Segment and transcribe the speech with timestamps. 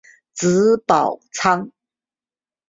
[0.33, 1.69] 子宝昌。